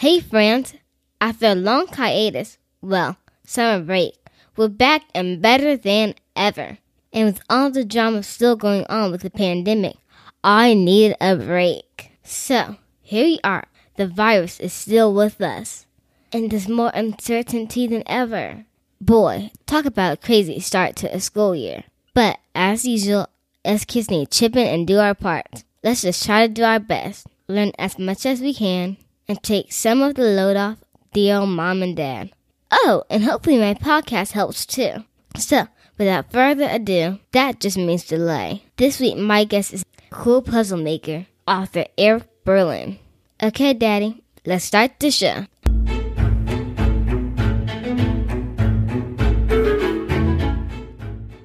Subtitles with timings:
[0.00, 0.72] Hey friends,
[1.20, 4.14] after a long hiatus, well, summer break,
[4.56, 6.78] we're back and better than ever.
[7.12, 9.96] And with all the drama still going on with the pandemic,
[10.42, 12.12] I needed a break.
[12.24, 13.66] So, here we are.
[13.96, 15.84] The virus is still with us.
[16.32, 18.64] And there's more uncertainty than ever.
[19.02, 21.84] Boy, talk about a crazy start to a school year.
[22.14, 23.26] But as usual,
[23.66, 25.64] us kids need to chip in and do our part.
[25.84, 28.96] Let's just try to do our best, learn as much as we can,
[29.30, 30.78] and take some of the load off
[31.12, 32.32] dear mom and dad.
[32.72, 35.04] Oh, and hopefully my podcast helps too.
[35.36, 38.64] So, without further ado, that just means delay.
[38.76, 42.98] This week, my guest is cool puzzle maker, author Eric Berlin.
[43.40, 45.46] Okay, Daddy, let's start the show.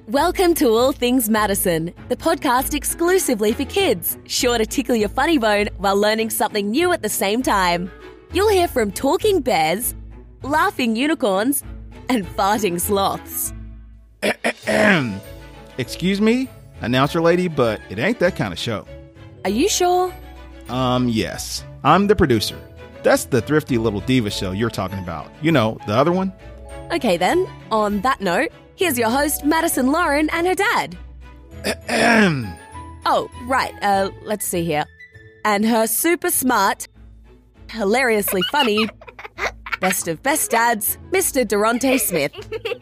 [0.08, 5.36] Welcome to All Things Madison, the podcast exclusively for kids, sure to tickle your funny
[5.36, 7.90] bone while learning something new at the same time.
[8.32, 9.96] You'll hear from talking bears,
[10.42, 11.64] laughing unicorns,
[12.08, 13.52] and farting sloths.
[15.78, 16.48] Excuse me,
[16.82, 18.86] announcer lady, but it ain't that kind of show.
[19.44, 20.14] Are you sure?
[20.68, 21.64] Um, yes.
[21.82, 22.60] I'm the producer.
[23.02, 25.32] That's the thrifty little diva show you're talking about.
[25.42, 26.32] You know, the other one?
[26.92, 30.96] Okay, then, on that note, here's your host, Madison Lauren, and her dad.
[33.08, 34.84] Oh, right, uh, let's see here.
[35.44, 36.88] And her super smart,
[37.70, 38.88] hilariously funny,
[39.80, 41.46] best of best dads, Mr.
[41.46, 42.32] Durante Smith.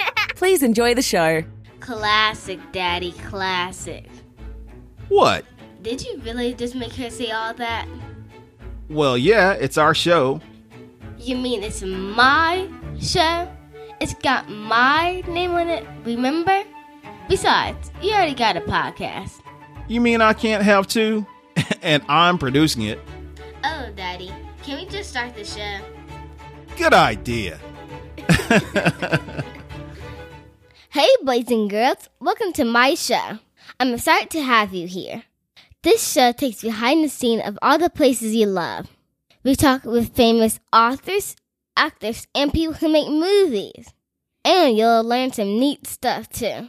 [0.36, 1.42] Please enjoy the show.
[1.81, 4.06] Classic, Daddy, classic.
[5.08, 5.45] What?
[5.83, 7.86] Did you really just make her say all that?
[8.89, 10.41] Well, yeah, it's our show.
[11.19, 13.54] You mean it's my show?
[14.05, 16.63] It's got my name on it, remember?
[17.27, 19.41] Besides, you already got a podcast.
[19.89, 21.27] You mean I can't have two?
[21.83, 23.01] and I'm producing it.
[23.65, 24.31] Oh, Daddy,
[24.63, 25.79] can we just start the show?
[26.77, 27.59] Good idea.
[30.91, 33.39] Hey, boys and girls, welcome to my show.
[33.81, 35.23] I'm excited to have you here.
[35.83, 38.87] This show takes behind the scene of all the places you love.
[39.43, 41.37] We talk with famous authors,
[41.77, 43.92] actors, and people who make movies.
[44.45, 46.68] And you'll learn some neat stuff too.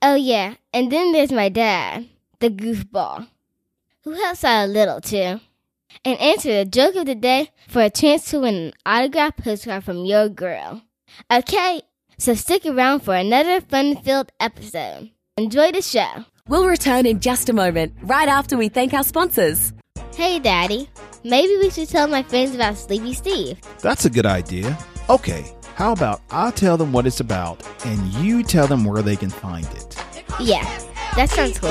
[0.00, 2.08] Oh, yeah, and then there's my dad,
[2.40, 3.28] the goofball,
[4.02, 5.40] who helps out a little too.
[6.04, 9.84] And answer the joke of the day for a chance to win an autograph postcard
[9.84, 10.82] from your girl.
[11.30, 11.82] Okay,
[12.18, 15.10] so stick around for another fun filled episode.
[15.36, 16.24] Enjoy the show.
[16.48, 19.72] We'll return in just a moment, right after we thank our sponsors.
[20.16, 20.88] Hey, Daddy,
[21.24, 23.58] maybe we should tell my friends about Sleepy Steve.
[23.80, 24.76] That's a good idea.
[25.08, 25.44] Okay,
[25.74, 29.30] how about I tell them what it's about and you tell them where they can
[29.30, 29.96] find it?
[30.40, 30.64] Yeah,
[31.16, 31.70] that sounds cool.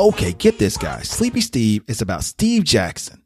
[0.00, 1.08] Okay, get this, guys.
[1.08, 3.22] Sleepy Steve is about Steve Jackson.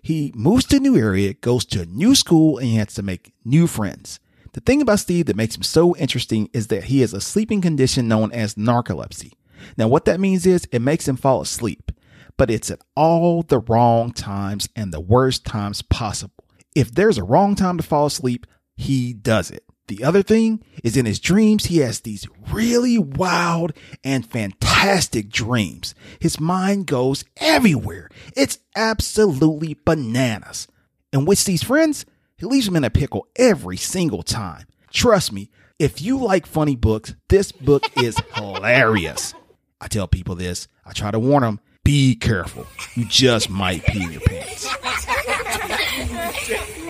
[0.00, 3.02] He moves to a new area, goes to a new school, and he has to
[3.02, 4.20] make new friends.
[4.52, 7.60] The thing about Steve that makes him so interesting is that he has a sleeping
[7.60, 9.32] condition known as narcolepsy.
[9.76, 11.92] Now, what that means is it makes him fall asleep,
[12.36, 16.44] but it's at all the wrong times and the worst times possible.
[16.74, 18.46] If there's a wrong time to fall asleep,
[18.76, 19.64] he does it.
[19.88, 23.72] The other thing is in his dreams, he has these really wild
[24.04, 25.96] and fantastic dreams.
[26.20, 28.08] His mind goes everywhere.
[28.36, 30.68] It's absolutely bananas.
[31.12, 32.06] And with these friends,
[32.40, 34.66] he leaves them in a pickle every single time.
[34.90, 39.34] Trust me, if you like funny books, this book is hilarious.
[39.80, 42.66] I tell people this, I try to warn them be careful.
[42.94, 44.66] You just might pee in your pants.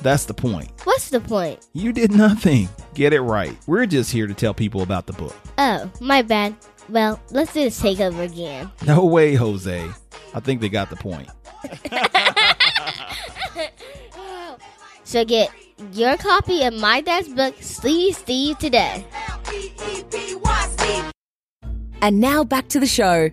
[0.00, 0.72] That's the point.
[0.82, 1.64] What's the point?
[1.72, 2.68] You did nothing.
[2.94, 3.56] Get it right.
[3.68, 5.36] We're just here to tell people about the book.
[5.58, 6.56] Oh, my bad.
[6.88, 8.72] Well, let's do this takeover again.
[8.84, 9.88] No way, Jose.
[10.34, 11.28] I think they got the point.
[15.12, 15.50] So get
[15.92, 19.04] your copy of my dad's book, Sleepy Steve, today.
[22.00, 23.28] And now back to the show.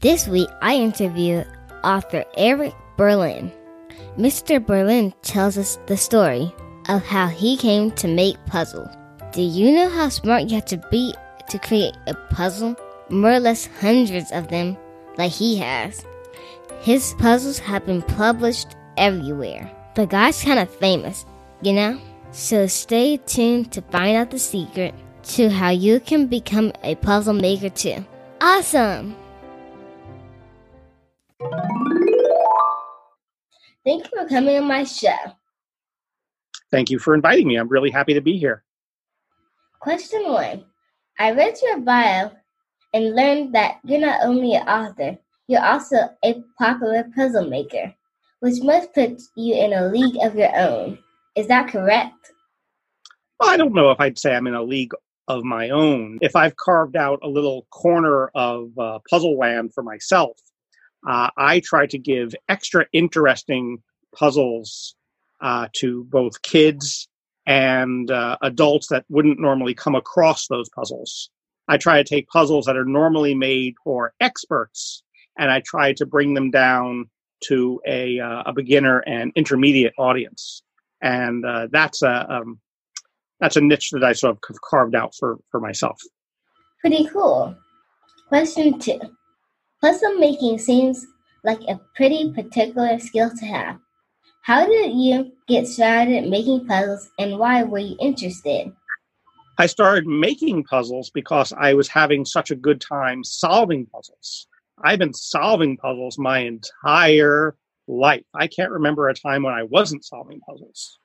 [0.00, 1.44] This week, I interview
[1.84, 3.52] author Eric Berlin.
[4.16, 4.64] Mr.
[4.64, 6.50] Berlin tells us the story
[6.88, 8.88] of how he came to make puzzles.
[9.32, 11.14] Do you know how smart you have to be
[11.52, 12.74] to create a puzzle?
[13.08, 14.76] More or less hundreds of them,
[15.18, 16.04] like he has.
[16.80, 19.70] His puzzles have been published everywhere.
[19.94, 21.26] The guy's kind of famous,
[21.60, 22.00] you know?
[22.30, 24.94] So stay tuned to find out the secret
[25.34, 28.04] to how you can become a puzzle maker too.
[28.40, 29.14] Awesome!
[33.84, 35.14] Thank you for coming on my show.
[36.70, 37.56] Thank you for inviting me.
[37.56, 38.64] I'm really happy to be here.
[39.80, 40.64] Question one
[41.18, 42.30] I read your bio
[42.94, 47.94] and learned that you're not only an author, you're also a popular puzzle maker,
[48.40, 50.98] which must put you in a league of your own.
[51.36, 52.32] Is that correct?
[53.38, 54.92] Well, I don't know if I'd say I'm in a league
[55.28, 56.18] of my own.
[56.20, 60.38] If I've carved out a little corner of uh, puzzle land for myself,
[61.06, 63.82] uh, I try to give extra interesting
[64.14, 64.94] puzzles
[65.40, 67.08] uh, to both kids
[67.46, 71.30] and uh, adults that wouldn't normally come across those puzzles.
[71.68, 75.02] I try to take puzzles that are normally made for experts
[75.38, 77.08] and I try to bring them down
[77.44, 80.62] to a, uh, a beginner and intermediate audience.
[81.00, 82.60] And uh, that's a um,
[83.40, 86.00] that's a niche that I sort of carved out for, for myself.
[86.80, 87.56] Pretty cool.
[88.28, 89.00] Question two.
[89.80, 91.04] Puzzle making seems
[91.42, 93.78] like a pretty particular skill to have.
[94.42, 98.72] How did you get started making puzzles and why were you interested?
[99.56, 104.48] I started making puzzles because I was having such a good time solving puzzles.
[104.82, 107.54] I've been solving puzzles my entire
[107.86, 108.24] life.
[108.34, 110.98] I can't remember a time when I wasn't solving puzzles.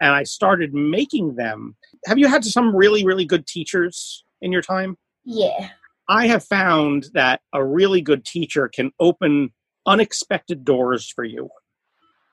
[0.00, 1.76] And I started making them.
[2.06, 4.98] Have you had some really, really good teachers in your time?
[5.24, 5.68] Yeah.
[6.08, 9.52] I have found that a really good teacher can open
[9.86, 11.48] unexpected doors for you.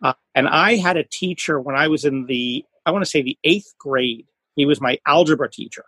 [0.03, 3.21] Uh, and I had a teacher when I was in the, I want to say
[3.21, 4.25] the eighth grade.
[4.55, 5.85] He was my algebra teacher.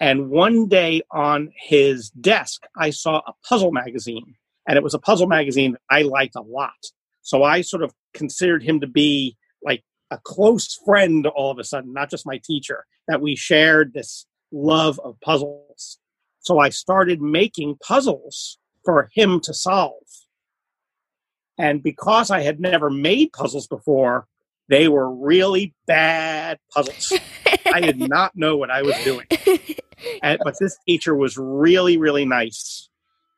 [0.00, 4.34] And one day on his desk, I saw a puzzle magazine.
[4.66, 6.72] And it was a puzzle magazine that I liked a lot.
[7.22, 11.64] So I sort of considered him to be like a close friend all of a
[11.64, 15.98] sudden, not just my teacher, that we shared this love of puzzles.
[16.40, 20.02] So I started making puzzles for him to solve.
[21.58, 24.26] And because I had never made puzzles before,
[24.68, 27.12] they were really bad puzzles.
[27.72, 29.26] I did not know what I was doing.
[30.22, 32.88] And, but this teacher was really, really nice.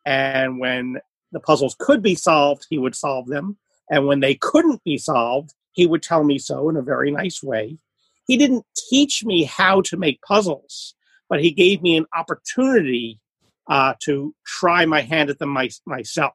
[0.04, 0.98] And when
[1.32, 3.58] the puzzles could be solved, he would solve them.
[3.90, 7.42] And when they couldn't be solved, he would tell me so in a very nice
[7.42, 7.78] way.
[8.26, 10.94] He didn't teach me how to make puzzles,
[11.28, 13.20] but he gave me an opportunity
[13.68, 16.34] uh, to try my hand at them my, myself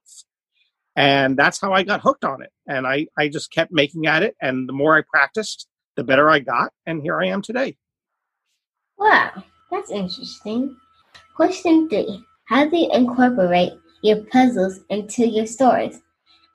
[0.95, 2.51] and that's how i got hooked on it.
[2.67, 4.35] And I, I just kept making at it.
[4.41, 6.71] And the more i practiced the better i got.
[6.85, 7.75] And here i am today.
[8.97, 10.75] Wow that's interesting.
[11.35, 13.71] Question three how do you incorporate
[14.03, 16.01] your puzzles into your stories?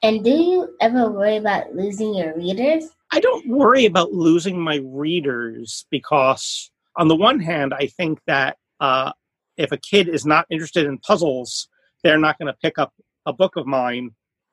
[0.02, 2.84] And do you ever worry about losing your readers?
[3.10, 8.56] I don't worry about losing my readers because on the one hand i think that
[8.80, 9.12] uh,
[9.56, 11.68] if a kid is not interested in puzzles
[12.02, 12.92] they're not going to pick up
[13.26, 14.10] a book of mine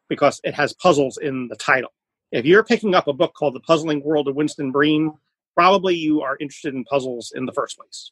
[0.10, 1.92] because it has puzzles in the title.
[2.32, 5.14] If you're picking up a book called The Puzzling World of Winston Breen,
[5.56, 8.12] probably you are interested in puzzles in the first place.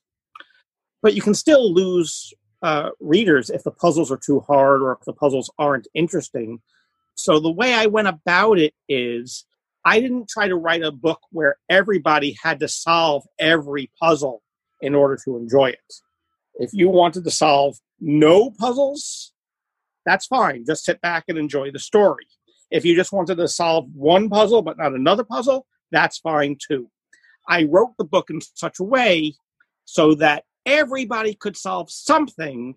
[1.02, 5.00] But you can still lose uh, readers if the puzzles are too hard or if
[5.06, 6.62] the puzzles aren't interesting.
[7.16, 9.46] So the way I went about it is
[9.84, 14.44] I didn't try to write a book where everybody had to solve every puzzle
[14.82, 15.94] in order to enjoy it.
[16.56, 19.34] If you wanted to solve no puzzles,
[20.06, 20.66] that's fine.
[20.66, 22.28] Just sit back and enjoy the story.
[22.70, 26.90] If you just wanted to solve one puzzle but not another puzzle, that's fine too.
[27.48, 29.34] I wrote the book in such a way
[29.86, 32.76] so that everybody could solve something,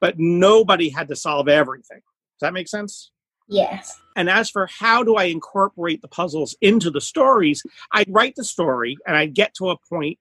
[0.00, 1.98] but nobody had to solve everything.
[1.98, 3.10] Does that make sense?
[3.48, 4.00] Yes.
[4.16, 8.44] And as for how do I incorporate the puzzles into the stories, I'd write the
[8.44, 10.18] story and I'd get to a point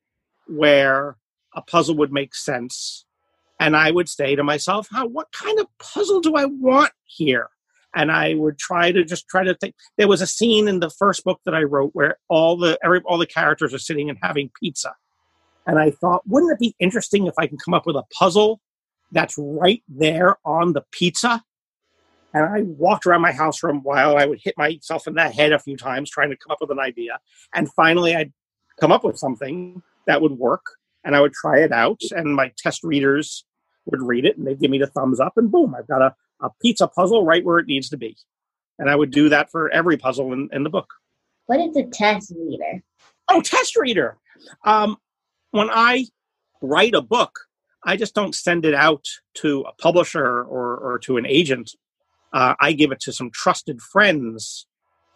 [0.47, 1.15] where
[1.53, 3.05] a puzzle would make sense
[3.59, 5.07] and I would say to myself, "How?
[5.07, 7.49] What kind of puzzle do I want here?"
[7.95, 9.75] And I would try to just try to think.
[9.97, 13.01] There was a scene in the first book that I wrote where all the every,
[13.05, 14.93] all the characters are sitting and having pizza,
[15.67, 18.61] and I thought, wouldn't it be interesting if I can come up with a puzzle
[19.11, 21.43] that's right there on the pizza?
[22.33, 24.15] And I walked around my house for a while.
[24.15, 26.71] I would hit myself in the head a few times trying to come up with
[26.71, 27.19] an idea,
[27.53, 28.31] and finally, I'd
[28.79, 30.63] come up with something that would work
[31.03, 33.45] and I would try it out, and my test readers
[33.91, 36.15] would read it and they'd give me the thumbs up, and boom, I've got a,
[36.41, 38.17] a pizza puzzle right where it needs to be.
[38.77, 40.93] And I would do that for every puzzle in, in the book.
[41.47, 42.81] What is a test reader?
[43.29, 44.17] Oh, test reader.
[44.63, 44.97] Um,
[45.51, 46.05] when I
[46.61, 47.39] write a book,
[47.83, 49.05] I just don't send it out
[49.35, 51.71] to a publisher or, or to an agent.
[52.33, 54.67] Uh, I give it to some trusted friends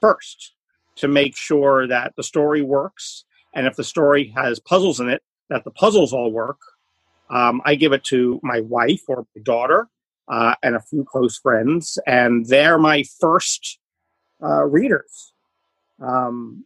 [0.02, 0.54] first
[0.96, 3.26] to make sure that the story works.
[3.56, 6.60] And if the story has puzzles in it, that the puzzles all work.
[7.30, 9.88] Um, I give it to my wife or my daughter
[10.28, 13.80] uh, and a few close friends, and they're my first
[14.44, 15.34] uh, readers.
[16.02, 16.66] Um,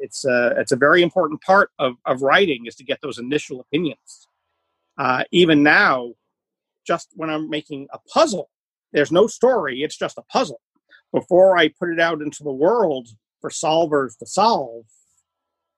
[0.00, 3.60] it's a it's a very important part of, of writing is to get those initial
[3.60, 4.28] opinions.
[4.98, 6.12] Uh, even now,
[6.86, 8.50] just when I'm making a puzzle,
[8.92, 10.60] there's no story; it's just a puzzle.
[11.12, 13.08] Before I put it out into the world
[13.40, 14.84] for solvers to solve,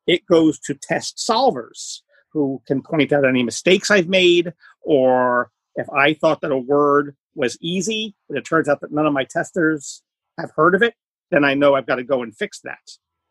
[0.06, 2.00] it goes to test solvers
[2.34, 7.16] who can point out any mistakes I've made, or if I thought that a word
[7.34, 10.02] was easy, but it turns out that none of my testers
[10.38, 10.94] have heard of it,
[11.30, 12.90] then I know I've got to go and fix that.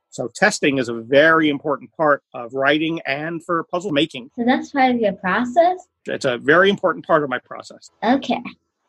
[0.10, 4.30] So testing is a very important part of writing and for puzzle making.
[4.36, 5.88] So that's part of your process?
[6.06, 7.90] It's a very important part of my process.
[8.04, 8.42] Okay.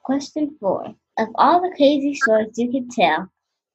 [0.02, 0.94] Question four.
[1.16, 3.30] Of all the crazy stories you can tell,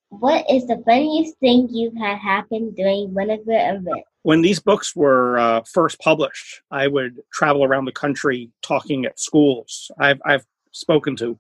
[0.10, 4.09] what is the funniest thing you've had happen during one of your events?
[4.24, 9.20] When these books were uh, first published, I would travel around the country talking at
[9.20, 9.90] schools.
[9.98, 11.40] I've, I've spoken to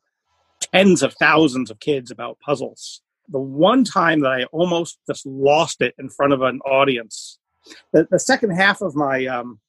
[0.73, 5.81] tens of thousands of kids about puzzles the one time that I almost just lost
[5.81, 7.37] it in front of an audience.
[7.93, 9.59] The, the second half of my um,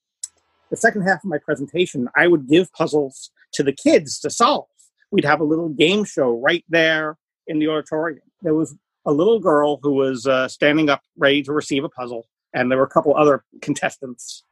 [0.70, 4.66] the second half of my presentation, I would give puzzles to the kids to solve.
[5.10, 8.22] We'd have a little game show right there in the auditorium.
[8.42, 12.28] There was a little girl who was uh, standing up ready to receive a puzzle,
[12.52, 14.45] and there were a couple other contestants.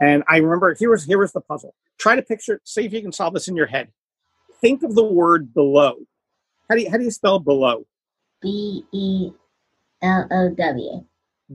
[0.00, 1.74] And I remember here was here was the puzzle.
[1.98, 3.88] Try to picture, see if you can solve this in your head.
[4.60, 5.96] Think of the word below.
[6.68, 7.86] How do you how do you spell below?
[8.42, 9.30] B E
[10.02, 11.04] L O W.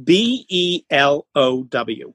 [0.03, 2.13] B E L O W.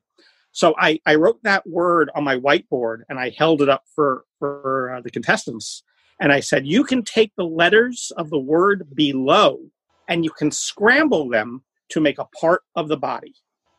[0.55, 4.25] So I, I wrote that word on my whiteboard and I held it up for,
[4.39, 5.83] for uh, the contestants.
[6.21, 9.59] And I said, you can take the letters of the word below
[10.07, 13.35] and you can scramble them to make a part of the body.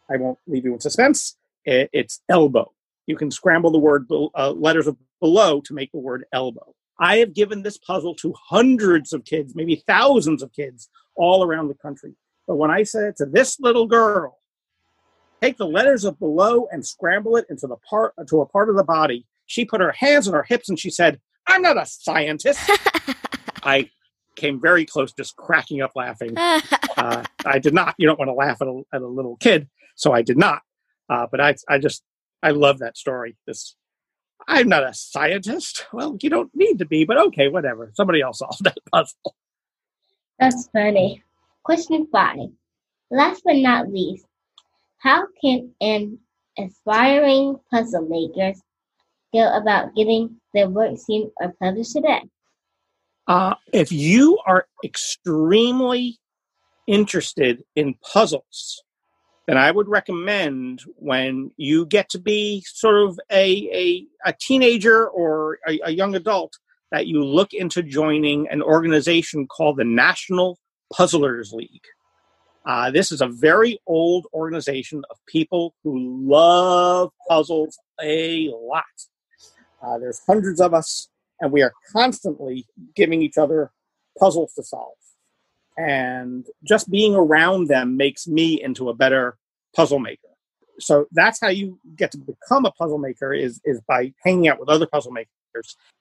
[0.09, 1.37] I won't leave you in suspense.
[1.63, 2.71] It, it's elbow.
[3.07, 6.73] You can scramble the word uh, letters of below to make the word elbow.
[6.99, 11.67] I have given this puzzle to hundreds of kids, maybe thousands of kids all around
[11.67, 12.13] the country.
[12.47, 14.39] But when I said it to this little girl,
[15.41, 18.75] take the letters of below and scramble it into the part to a part of
[18.75, 21.85] the body, she put her hands on her hips and she said, "I'm not a
[21.85, 22.59] scientist."
[23.63, 23.89] I
[24.35, 26.35] came very close, just cracking up laughing.
[26.97, 27.93] Uh, I did not.
[27.97, 30.61] You don't want to laugh at a, at a little kid, so I did not.
[31.09, 32.03] Uh, but I, I just,
[32.41, 33.35] I love that story.
[33.45, 33.75] This
[34.47, 35.87] I'm not a scientist.
[35.91, 37.91] Well, you don't need to be, but okay, whatever.
[37.95, 39.35] Somebody else solved that puzzle.
[40.39, 41.23] That's funny.
[41.63, 42.49] Question five.
[43.09, 44.25] Last but not least,
[44.97, 46.19] how can an
[46.57, 48.61] aspiring puzzle makers
[49.33, 52.21] go about getting their work seen or published today?
[53.27, 56.17] Uh, if you are extremely
[56.87, 58.83] interested in puzzles,
[59.47, 65.07] then I would recommend when you get to be sort of a, a, a teenager
[65.07, 66.53] or a, a young adult
[66.91, 70.59] that you look into joining an organization called the National
[70.93, 71.85] Puzzlers League.
[72.65, 78.83] Uh, this is a very old organization of people who love puzzles a lot.
[79.81, 82.65] Uh, there's hundreds of us, and we are constantly
[82.95, 83.71] giving each other
[84.19, 84.93] puzzles to solve.
[85.77, 89.37] And just being around them makes me into a better
[89.75, 90.29] puzzle maker.
[90.79, 94.59] So that's how you get to become a puzzle maker is is by hanging out
[94.59, 95.29] with other puzzle makers.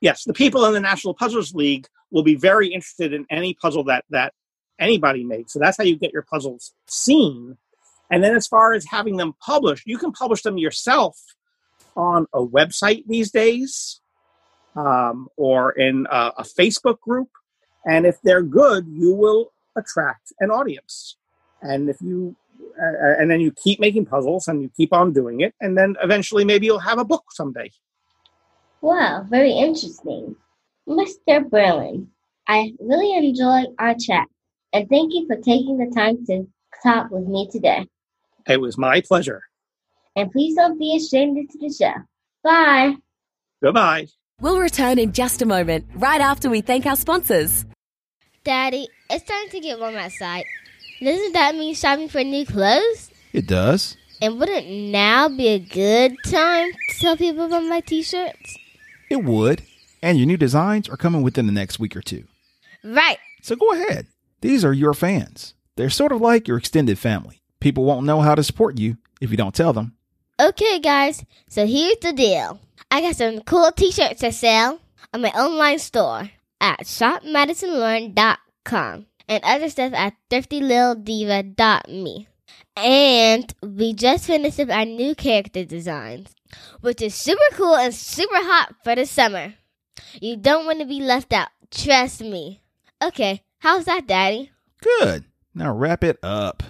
[0.00, 3.84] Yes the people in the national puzzlers league will be very interested in any puzzle
[3.84, 4.32] that that
[4.78, 5.52] anybody makes.
[5.52, 7.56] So that's how you get your puzzles seen.
[8.10, 11.16] And then as far as having them published you can publish them yourself
[11.96, 14.00] on a website these days
[14.76, 17.28] um, or in a, a facebook group
[17.86, 21.16] and if they're good you will attract an audience.
[21.62, 22.36] And if you,
[22.80, 25.96] uh, and then you keep making puzzles and you keep on doing it, and then
[26.02, 27.70] eventually maybe you'll have a book someday.
[28.80, 30.36] Wow, very interesting.
[30.88, 31.48] Mr.
[31.48, 32.08] Berlin,
[32.46, 34.28] I really enjoyed our chat,
[34.72, 36.46] and thank you for taking the time to
[36.82, 37.86] talk with me today.
[38.46, 39.42] It was my pleasure.
[40.16, 41.94] And please don't be ashamed to the show.
[42.42, 42.96] Bye.
[43.62, 44.08] Goodbye.
[44.40, 47.64] We'll return in just a moment, right after we thank our sponsors.
[48.42, 50.44] Daddy, it's time to get warm outside.
[51.00, 53.10] Doesn't that mean shopping for new clothes?
[53.32, 53.96] It does.
[54.20, 58.56] And wouldn't now be a good time to tell people about my t shirts?
[59.08, 59.62] It would.
[60.02, 62.24] And your new designs are coming within the next week or two.
[62.82, 63.18] Right.
[63.40, 64.08] So go ahead.
[64.40, 65.54] These are your fans.
[65.76, 67.40] They're sort of like your extended family.
[67.60, 69.96] People won't know how to support you if you don't tell them.
[70.40, 72.58] Okay, guys, so here's the deal.
[72.90, 74.80] I got some cool t-shirts to sell
[75.12, 76.28] on my online store
[76.60, 82.26] at shopmadisonlauren.com and other stuff at thriftylittlediva.me.
[82.76, 86.34] And we just finished up our new character designs,
[86.80, 89.54] which is super cool and super hot for the summer.
[90.20, 92.60] You don't want to be left out, trust me.
[93.00, 94.50] Okay, how's that, Daddy?
[94.82, 95.26] Good.
[95.54, 96.64] Now wrap it up.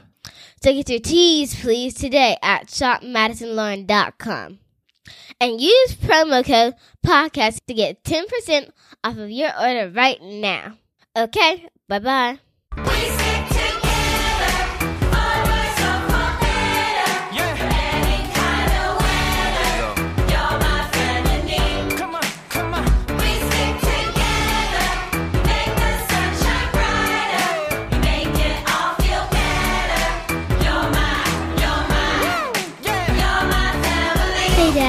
[0.64, 4.60] So get your teas, please, today at shopmadisonlauren.com.
[5.38, 6.72] And use promo code
[7.04, 8.70] podcast to get 10%
[9.04, 10.78] off of your order right now.
[11.14, 12.38] Okay, bye bye.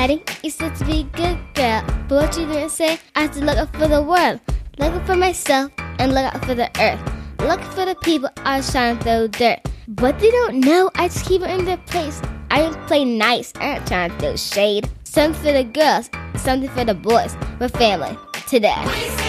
[0.06, 3.32] Daddy, you said to be a good girl, but what you didn't say, I have
[3.32, 4.40] to look out for the world,
[4.78, 7.02] look out for myself, and look out for the earth.
[7.40, 9.62] Look for the people I was trying to throw dirt.
[9.88, 12.22] But they don't know, I just keep it in their place.
[12.52, 14.88] I just play nice, I ain't trying to throw shade.
[15.06, 17.36] Something for the girls, something for the boys.
[17.60, 18.16] We're family
[18.48, 19.25] today.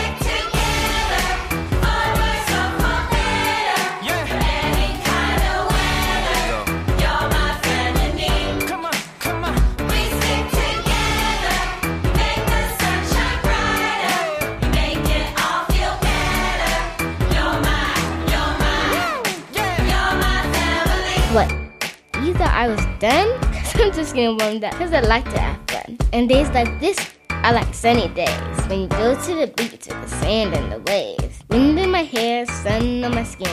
[22.99, 23.41] Done?
[23.41, 24.75] Cause I'm just getting warmed up.
[24.75, 25.99] Cause I like to have fun.
[26.13, 26.99] And days like this,
[27.31, 28.67] I like sunny days.
[28.67, 31.43] When you go to the beach with the sand and the waves.
[31.49, 33.49] Wind in my hair, sun on my skin.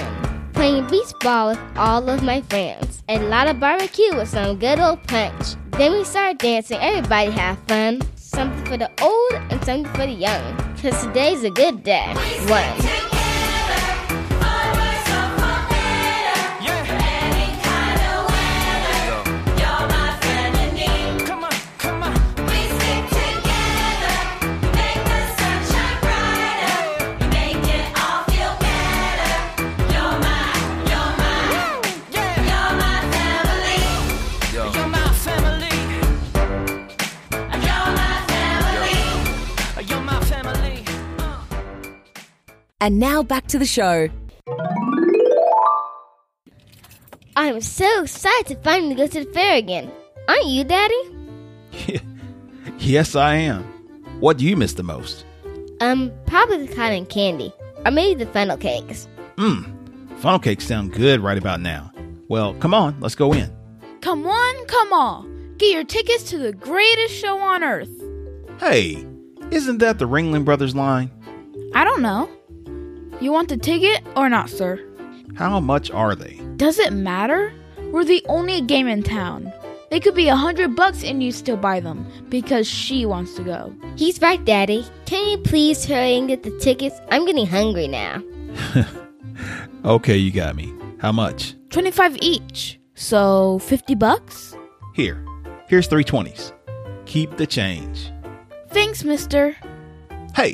[0.53, 3.03] Playing beach ball with all of my friends.
[3.09, 5.55] A lot of barbecue with some good old punch.
[5.71, 8.01] Then we start dancing, everybody have fun.
[8.15, 10.57] Something for the old and something for the young.
[10.81, 12.13] Cause today's a good day.
[12.47, 13.12] One.
[42.83, 44.09] And now back to the show.
[47.33, 49.89] I'm so excited to finally go to the fair again.
[50.27, 51.01] Aren't you, Daddy?
[52.79, 53.63] Yes, I am.
[54.19, 55.23] What do you miss the most?
[55.79, 57.53] Um, probably the cotton candy.
[57.85, 59.07] Or maybe the funnel cakes.
[59.37, 61.89] Mmm, funnel cakes sound good right about now.
[62.27, 63.49] Well, come on, let's go in.
[64.01, 65.55] Come on, come on.
[65.57, 67.89] Get your tickets to the greatest show on earth.
[68.59, 69.05] Hey,
[69.51, 71.09] isn't that the Ringling Brothers line?
[71.73, 72.29] I don't know.
[73.23, 74.81] You want the ticket or not, sir?
[75.35, 76.41] How much are they?
[76.57, 77.53] Does it matter?
[77.93, 79.49] We're the only game in town.
[79.89, 83.43] They could be a hundred bucks and you still buy them because she wants to
[83.43, 83.73] go.
[83.95, 84.85] He's right, Daddy.
[85.05, 86.99] Can you please hurry and get the tickets?
[87.11, 88.21] I'm getting hungry now.
[89.85, 90.73] Okay, you got me.
[90.99, 91.55] How much?
[91.69, 92.79] 25 each.
[92.95, 94.55] So 50 bucks?
[94.95, 95.25] Here.
[95.67, 96.53] Here's three twenties.
[97.05, 98.09] Keep the change.
[98.69, 99.57] Thanks, mister.
[100.35, 100.53] Hey,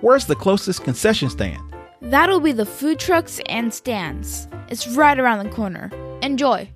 [0.00, 1.62] where's the closest concession stand?
[2.00, 4.48] That'll be the food trucks and stands.
[4.68, 5.90] It's right around the corner.
[6.22, 6.68] Enjoy.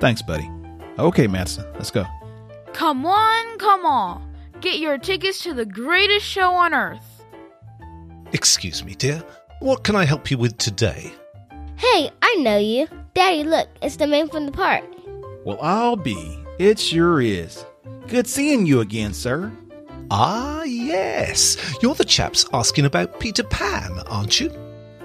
[0.00, 0.48] Thanks, buddy.
[0.98, 2.04] Okay, Madison, let's go.
[2.72, 4.34] Come on, come on.
[4.60, 7.24] Get your tickets to the greatest show on earth.
[8.32, 9.22] Excuse me, dear.
[9.60, 11.12] What can I help you with today?
[11.76, 12.88] Hey, I know you.
[13.14, 14.84] Daddy, look, it's the man from the park.
[15.44, 16.38] Well, I'll be.
[16.58, 17.64] It sure is.
[18.08, 19.52] Good seeing you again, sir.
[20.10, 21.56] Ah, yes.
[21.82, 24.50] You're the chaps asking about Peter Pan, aren't you?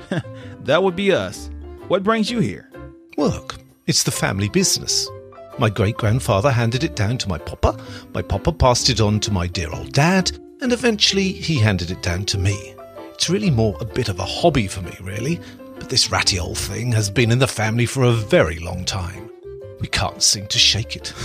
[0.63, 1.49] That would be us.
[1.87, 2.69] What brings you here?
[3.17, 3.55] Well, look,
[3.87, 5.09] it's the family business.
[5.57, 7.75] My great grandfather handed it down to my papa,
[8.13, 10.31] my papa passed it on to my dear old dad,
[10.61, 12.75] and eventually he handed it down to me.
[13.13, 15.39] It's really more a bit of a hobby for me, really,
[15.79, 19.31] but this ratty old thing has been in the family for a very long time.
[19.79, 21.13] We can't seem to shake it.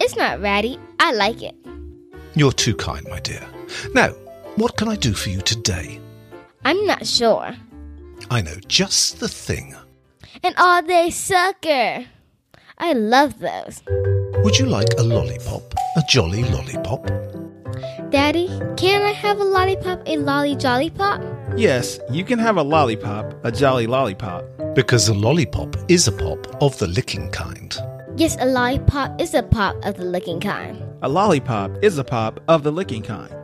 [0.00, 0.80] It's not ratty.
[0.98, 1.54] I like it.
[2.34, 3.46] You're too kind, my dear.
[3.94, 4.08] Now,
[4.56, 6.00] what can I do for you today?
[6.64, 7.52] I'm not sure.
[8.30, 9.74] I know just the thing.
[10.42, 12.06] An all day sucker.
[12.78, 13.82] I love those.
[14.44, 15.74] Would you like a lollipop?
[15.96, 17.06] A jolly lollipop?
[18.10, 21.22] Daddy, can I have a lollipop, a lolly jolly pop?
[21.56, 24.44] Yes, you can have a lollipop, a jolly lollipop.
[24.74, 27.76] Because a lollipop is a pop of the licking kind.
[28.16, 30.82] Yes, a lollipop is a pop of the licking kind.
[31.04, 33.34] A lollipop is a pop of the licking kind.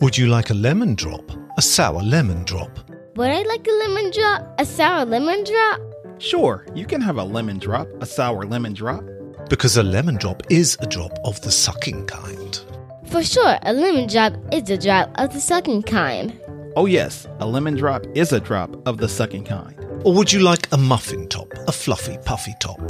[0.00, 1.30] Would you like a lemon drop?
[1.56, 2.76] A sour lemon drop?
[3.14, 4.54] Would I like a lemon drop?
[4.58, 5.80] A sour lemon drop?
[6.18, 9.04] Sure, you can have a lemon drop, a sour lemon drop.
[9.48, 12.60] Because a lemon drop is a drop of the sucking kind.
[13.06, 16.36] For sure, a lemon drop is a drop of the sucking kind.
[16.74, 19.76] Oh, yes, a lemon drop is a drop of the sucking kind.
[20.04, 21.52] Or would you like a muffin top?
[21.68, 22.80] A fluffy, puffy top?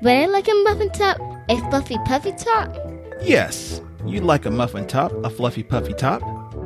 [0.00, 1.18] Would I like a muffin top?
[1.50, 2.89] A fluffy puffy top?
[3.22, 6.22] Yes, you'd like a muffin top, a fluffy puffy top.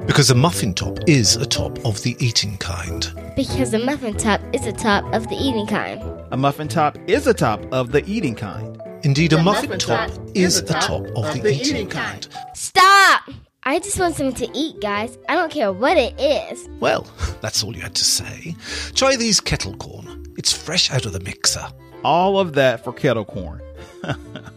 [0.07, 3.13] Because a muffin top is a top of the eating kind.
[3.35, 6.01] Because a muffin top is a top of the eating kind.
[6.31, 8.81] A muffin top is a top of the eating kind.
[9.03, 12.27] Indeed, a muffin, muffin top, top is a top of, the, eating, kind.
[12.55, 13.31] Stop!
[13.65, 15.19] I just want something to eat, guys.
[15.29, 16.69] I don't care what it is.
[16.81, 17.07] Well,
[17.41, 18.55] that's all you had to say.
[18.95, 20.25] Try these kettle corn.
[20.39, 21.67] It's fresh out of the mixer.
[22.05, 23.61] All of that for kettle corn.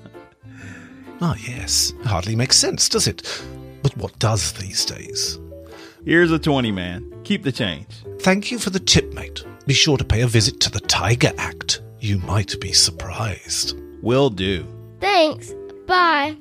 [1.19, 1.93] Ah, yes.
[2.03, 3.23] Hardly makes sense, does it?
[3.82, 5.39] But what does these days?
[6.06, 7.12] Here's a 20, man.
[7.23, 7.88] Keep the change.
[8.19, 9.43] Thank you for the tip, mate.
[9.65, 11.82] Be sure to pay a visit to the Tiger Act.
[11.99, 13.77] You might be surprised.
[14.01, 14.65] Will do.
[14.99, 15.53] Thanks.
[15.86, 16.38] Bye.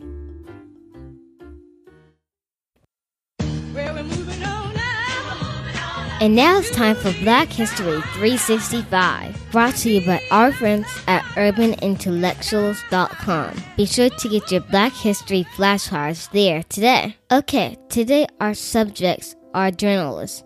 [6.18, 11.22] And now it's time for Black History 365, brought to you by our friends at
[11.34, 13.62] urbanintellectuals.com.
[13.76, 17.14] Be sure to get your Black History flashcards there today.
[17.30, 20.42] Okay, today our subjects are journalists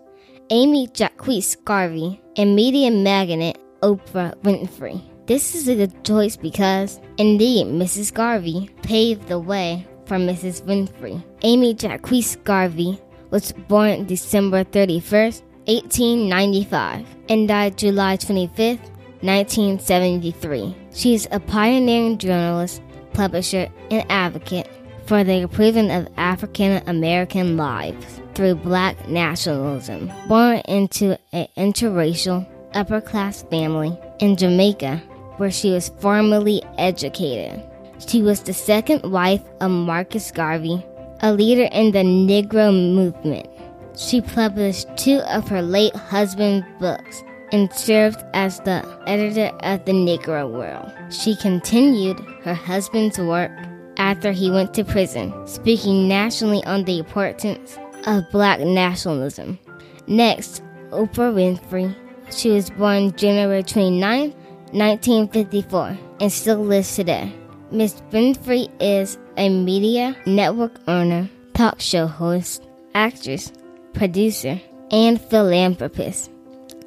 [0.49, 1.25] Amy Jacques
[1.63, 5.01] Garvey and media magnate Oprah Winfrey.
[5.25, 8.13] This is a good choice because, indeed, Mrs.
[8.13, 10.63] Garvey paved the way for Mrs.
[10.63, 11.23] Winfrey.
[11.43, 12.11] Amy Jacques
[12.43, 18.79] Garvey was born December 31st, 1895, and died July 25,
[19.21, 20.75] 1973.
[20.93, 22.81] She is a pioneering journalist,
[23.13, 24.67] publisher, and advocate
[25.05, 30.11] for the improvement of African American lives through black nationalism.
[30.27, 34.97] Born into an interracial, upper class family in Jamaica,
[35.37, 37.61] where she was formally educated.
[38.07, 40.83] She was the second wife of Marcus Garvey,
[41.21, 43.47] a leader in the Negro movement.
[43.95, 49.91] She published two of her late husband's books and served as the editor of the
[49.91, 50.91] Negro World.
[51.13, 53.51] She continued her husband's work
[53.97, 57.77] after he went to prison, speaking nationally on the importance
[58.07, 59.59] of black nationalism.
[60.07, 61.95] Next, Oprah Winfrey.
[62.31, 64.31] She was born January 29,
[64.71, 67.33] 1954, and still lives today.
[67.71, 72.63] Miss Winfrey is a media network owner, talk show host,
[72.95, 73.51] actress,
[73.93, 74.59] producer,
[74.91, 76.31] and philanthropist.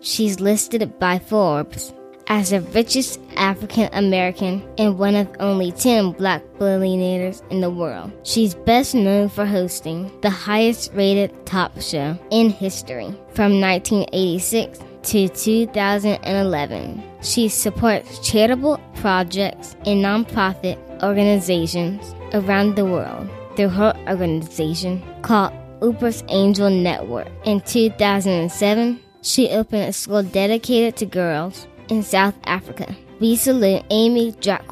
[0.01, 1.95] She's listed by Forbes
[2.27, 8.13] as the richest African American and one of only 10 black billionaires in the world.
[8.23, 15.29] She's best known for hosting the highest rated talk show in history from 1986 to
[15.29, 17.03] 2011.
[17.23, 25.53] She supports charitable projects and nonprofit organizations around the world through her organization called
[25.85, 27.29] Oprah's Angel Network.
[27.45, 32.97] In 2007, she opened a school dedicated to girls in South Africa.
[33.21, 34.67] We salute Amy Jacques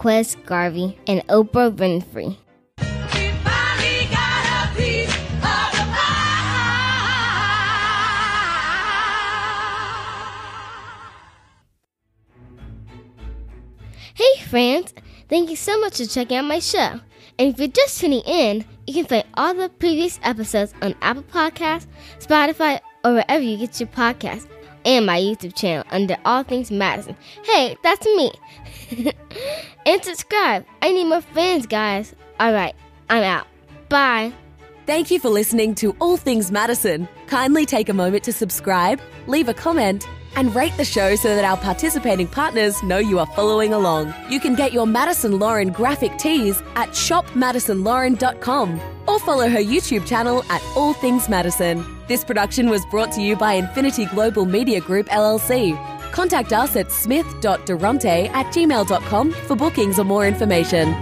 [0.46, 2.38] Garvey and Oprah Winfrey.
[14.14, 14.94] Hey friends,
[15.29, 17.01] thank you so much for checking out my show.
[17.38, 21.22] And if you're just tuning in, you can find all the previous episodes on Apple
[21.22, 21.86] Podcasts,
[22.18, 24.46] Spotify, or wherever you get your podcasts,
[24.84, 27.16] and my YouTube channel under All Things Madison.
[27.44, 28.32] Hey, that's me.
[29.86, 30.66] and subscribe.
[30.80, 32.14] I need more fans, guys.
[32.40, 32.74] Alright,
[33.08, 33.46] I'm out.
[33.88, 34.32] Bye.
[34.86, 37.08] Thank you for listening to All Things Madison.
[37.28, 41.44] Kindly take a moment to subscribe, leave a comment, and rate the show so that
[41.44, 44.14] our participating partners know you are following along.
[44.28, 50.44] You can get your Madison Lauren graphic tees at shopmadisonlauren.com or follow her YouTube channel
[50.50, 51.84] at All Things Madison.
[52.08, 55.76] This production was brought to you by Infinity Global Media Group LLC.
[56.12, 60.94] Contact us at smith.durante at gmail.com for bookings or more information.